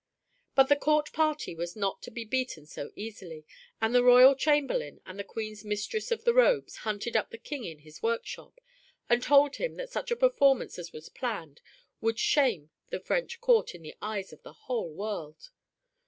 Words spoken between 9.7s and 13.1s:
that such a performance as was planned would shame the